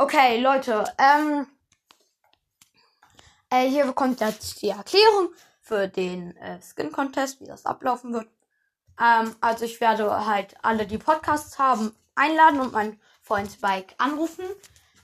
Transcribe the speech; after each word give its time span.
Okay, 0.00 0.40
Leute, 0.40 0.84
ähm, 0.96 1.48
äh, 3.50 3.68
hier 3.68 3.84
bekommt 3.84 4.20
jetzt 4.20 4.62
die 4.62 4.68
Erklärung 4.68 5.30
für 5.60 5.88
den 5.88 6.36
äh, 6.36 6.60
Skin 6.62 6.92
Contest, 6.92 7.40
wie 7.40 7.46
das 7.46 7.66
ablaufen 7.66 8.12
wird. 8.12 8.28
Ähm, 9.00 9.34
also 9.40 9.64
ich 9.64 9.80
werde 9.80 10.24
halt 10.24 10.54
alle, 10.62 10.86
die 10.86 10.98
Podcasts 10.98 11.58
haben, 11.58 11.96
einladen 12.14 12.60
und 12.60 12.72
meinen 12.72 13.00
Freund 13.22 13.50
Spike 13.50 13.96
anrufen. 13.98 14.44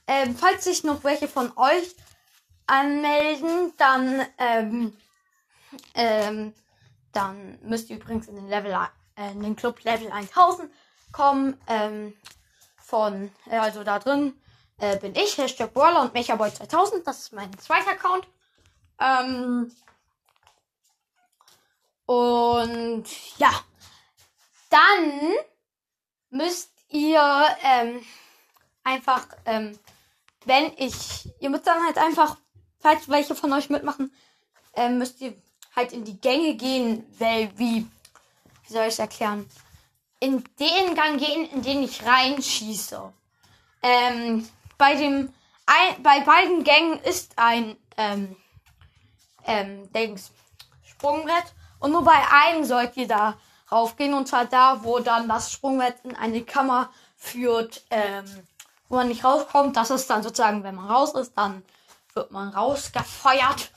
Ähm, 0.06 0.36
falls 0.36 0.62
sich 0.62 0.84
noch 0.84 1.02
welche 1.02 1.26
von 1.26 1.50
euch 1.56 1.96
anmelden, 2.68 3.72
dann, 3.76 4.24
ähm, 4.38 4.96
ähm, 5.96 6.54
dann 7.10 7.58
müsst 7.62 7.90
ihr 7.90 7.96
übrigens 7.96 8.28
in 8.28 8.36
den 8.36 8.46
Level, 8.46 8.70
äh, 9.16 9.32
in 9.32 9.42
den 9.42 9.56
Club 9.56 9.82
Level 9.82 10.12
1000 10.12 10.70
kommen. 11.10 11.60
Ähm, 11.66 12.14
von, 12.78 13.32
äh, 13.50 13.56
also 13.56 13.82
da 13.82 13.98
drin 13.98 14.34
äh, 14.78 14.96
bin 14.98 15.14
ich, 15.14 15.38
Hashtag 15.38 15.72
Brawler 15.72 16.02
und 16.02 16.14
Mechaboy2000. 16.14 17.04
Das 17.04 17.20
ist 17.20 17.32
mein 17.32 17.56
zweiter 17.58 17.90
Account. 17.90 18.26
Ähm, 19.00 19.72
und 22.06 23.04
ja, 23.38 23.50
dann 24.70 25.32
müsst 26.30 26.70
ihr 26.88 27.46
ähm, 27.62 28.04
einfach, 28.82 29.26
ähm, 29.46 29.78
wenn 30.44 30.72
ich, 30.76 31.28
ihr 31.40 31.50
müsst 31.50 31.66
dann 31.66 31.82
halt 31.84 31.98
einfach, 31.98 32.36
falls 32.80 33.08
welche 33.08 33.34
von 33.34 33.52
euch 33.52 33.70
mitmachen, 33.70 34.12
ähm, 34.74 34.98
müsst 34.98 35.20
ihr 35.20 35.34
halt 35.74 35.92
in 35.92 36.04
die 36.04 36.20
Gänge 36.20 36.54
gehen, 36.54 37.04
weil 37.18 37.50
wie, 37.58 37.86
wie 38.66 38.72
soll 38.72 38.82
ich 38.82 38.94
es 38.94 38.98
erklären? 38.98 39.48
In 40.20 40.44
den 40.58 40.94
Gang 40.94 41.18
gehen, 41.18 41.48
in 41.50 41.62
den 41.62 41.82
ich 41.82 42.04
reinschieße. 42.04 43.12
Ähm, 43.82 44.48
bei 44.78 44.94
dem, 44.94 45.32
ein, 45.66 46.02
bei 46.02 46.20
beiden 46.20 46.64
Gängen 46.64 47.00
ist 47.00 47.32
ein, 47.36 47.76
ähm, 47.96 48.36
ähm, 49.46 49.92
Dings, 49.92 50.30
Sprungbrett. 50.84 51.54
Und 51.78 51.92
nur 51.92 52.04
bei 52.04 52.18
einem 52.30 52.64
sollt 52.64 52.96
ihr 52.96 53.08
da 53.08 53.36
raufgehen. 53.70 54.14
Und 54.14 54.28
zwar 54.28 54.46
da, 54.46 54.82
wo 54.82 54.98
dann 54.98 55.28
das 55.28 55.52
Sprungbrett 55.52 55.96
in 56.04 56.16
eine 56.16 56.42
Kammer 56.42 56.90
führt, 57.16 57.82
ähm, 57.90 58.24
wo 58.88 58.96
man 58.96 59.08
nicht 59.08 59.24
rauskommt. 59.24 59.76
Das 59.76 59.90
ist 59.90 60.08
dann 60.08 60.22
sozusagen, 60.22 60.62
wenn 60.64 60.74
man 60.74 60.90
raus 60.90 61.14
ist, 61.14 61.36
dann 61.36 61.62
wird 62.14 62.30
man 62.30 62.48
rausgefeuert. 62.50 63.70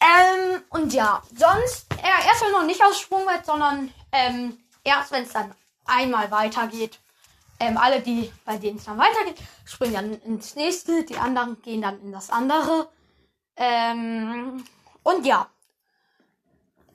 Ähm, 0.00 0.62
und 0.70 0.92
ja, 0.92 1.22
sonst 1.36 1.86
äh, 1.92 2.26
erstmal 2.26 2.52
noch 2.52 2.64
nicht 2.64 2.82
aus 2.84 3.00
Sprungbrett, 3.00 3.44
sondern 3.44 3.92
ähm, 4.12 4.58
erst 4.84 5.10
wenn 5.10 5.24
es 5.24 5.32
dann 5.32 5.52
einmal 5.84 6.30
weitergeht. 6.30 7.00
Ähm, 7.60 7.76
alle, 7.76 8.00
die 8.00 8.32
bei 8.44 8.56
denen 8.56 8.78
es 8.78 8.84
dann 8.84 8.98
weitergeht, 8.98 9.36
springen 9.64 9.94
dann 9.94 10.12
ins 10.22 10.54
nächste, 10.54 11.04
die 11.04 11.16
anderen 11.16 11.60
gehen 11.62 11.82
dann 11.82 12.00
in 12.00 12.12
das 12.12 12.30
andere. 12.30 12.88
Ähm, 13.56 14.64
und 15.02 15.26
ja. 15.26 15.48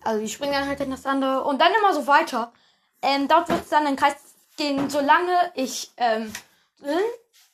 Also 0.04 0.22
die 0.22 0.30
springen 0.30 0.54
dann 0.54 0.68
halt 0.68 0.80
in 0.80 0.92
das 0.92 1.06
andere 1.06 1.44
und 1.44 1.60
dann 1.60 1.74
immer 1.74 1.94
so 1.94 2.08
weiter. 2.08 2.54
Ähm, 3.02 3.28
dort 3.28 3.50
wird 3.50 3.64
es 3.64 3.70
dann 3.70 3.88
in 3.88 3.96
Kreis 3.96 4.16
gehen, 4.56 4.90
solange 4.90 5.52
ich 5.56 5.92
ähm, 5.98 6.32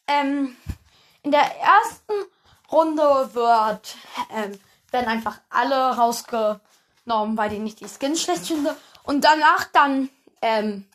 ähm, 0.07 0.55
in 1.23 1.31
der 1.31 1.55
ersten 1.59 2.13
Runde 2.71 3.33
wird 3.33 3.95
ähm, 4.31 4.59
werden 4.91 5.07
einfach 5.07 5.39
alle 5.49 5.95
rausgenommen, 5.95 7.37
weil 7.37 7.49
die 7.49 7.59
nicht 7.59 7.79
die 7.79 7.87
Skins 7.87 8.21
schlecht 8.21 8.47
finde. 8.47 8.75
Und 9.03 9.23
danach 9.23 9.65
dann, 9.65 10.09
ähm, 10.41 10.85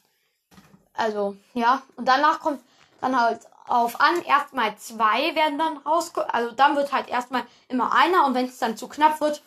also, 0.95 1.37
ja, 1.55 1.83
und 1.97 2.06
danach 2.06 2.41
kommt 2.41 2.61
dann 3.00 3.20
halt 3.20 3.41
auf 3.67 4.00
an, 4.00 4.23
erstmal 4.23 4.77
zwei 4.77 5.34
werden 5.34 5.59
dann 5.59 5.78
rausge... 5.78 6.33
Also 6.33 6.53
dann 6.53 6.77
wird 6.77 6.92
halt 6.92 7.09
erstmal 7.09 7.45
immer 7.69 7.95
einer 7.95 8.27
und 8.27 8.34
wenn 8.34 8.47
es 8.47 8.59
dann 8.59 8.77
zu 8.77 8.89
knapp 8.89 9.20
wird, 9.20 9.42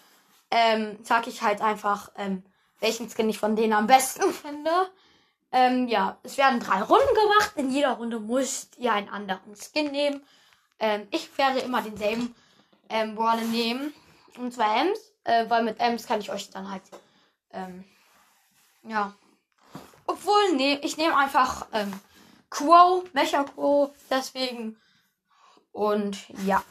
ähm, 0.52 0.98
sag 1.04 1.28
ich 1.28 1.42
halt 1.42 1.62
einfach, 1.62 2.12
ähm, 2.18 2.44
welchen 2.80 3.10
Skin 3.10 3.30
ich 3.30 3.40
von 3.40 3.56
denen 3.56 3.74
am 3.74 3.88
besten 3.88 4.32
finde. 4.34 4.72
Ähm, 5.52 5.88
ja, 5.88 6.18
es 6.24 6.38
werden 6.38 6.60
drei 6.60 6.82
Runden 6.82 7.14
gemacht. 7.14 7.54
In 7.56 7.72
jeder 7.72 7.92
Runde 7.92 8.20
müsst 8.20 8.78
ihr 8.78 8.92
einen 8.92 9.10
anderen 9.10 9.56
Skin 9.56 9.92
nehmen. 9.92 10.22
Ähm, 10.80 11.08
ich 11.12 11.36
werde 11.38 11.60
immer 11.60 11.82
denselben 11.82 12.36
ähm, 12.90 13.16
Brawler 13.16 13.42
nehmen. 13.42 13.94
Und 14.38 14.54
zwar 14.54 14.82
Ems, 14.82 15.00
äh, 15.24 15.50
weil 15.50 15.64
mit 15.64 15.80
Ems 15.80 16.06
kann 16.06 16.20
ich 16.20 16.32
euch 16.32 16.50
dann 16.50 16.70
halt, 16.70 16.84
ähm, 17.52 17.86
ja. 18.84 19.14
Obwohl, 20.18 20.56
nee, 20.56 20.80
ich 20.82 20.98
nehme 20.98 21.16
einfach, 21.16 21.68
ähm, 21.74 21.94
Quo, 22.50 23.04
Mecha 23.14 23.44
Quo, 23.44 23.94
deswegen. 24.10 24.78
Und 25.72 26.18
ja. 26.46 26.64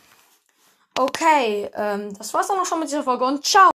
Okay, 0.99 1.71
ähm, 1.75 2.15
das 2.17 2.33
war's 2.34 2.49
dann 2.49 2.59
auch 2.59 2.67
schon 2.67 2.81
mit 2.81 2.89
dieser 2.89 3.05
Folge 3.05 3.25
und 3.25 3.45
ciao. 3.45 3.71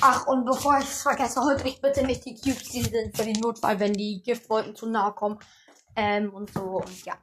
Ach, 0.00 0.26
und 0.26 0.44
bevor 0.44 0.78
ich 0.78 0.84
es 0.84 1.02
vergesse, 1.02 1.40
holt 1.40 1.64
euch 1.64 1.80
bitte 1.80 2.04
nicht 2.04 2.24
die 2.24 2.34
Cubes, 2.34 2.68
die 2.70 2.82
sind 2.82 3.16
für 3.16 3.24
den 3.24 3.40
Notfall, 3.40 3.80
wenn 3.80 3.94
die 3.94 4.20
Giftwolken 4.22 4.76
zu 4.76 4.86
nahe 4.86 5.12
kommen. 5.12 5.38
Ähm, 5.94 6.34
und 6.34 6.52
so, 6.52 6.60
und 6.60 7.04
ja. 7.04 7.14